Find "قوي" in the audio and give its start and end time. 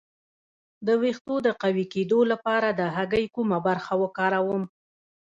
1.61-1.85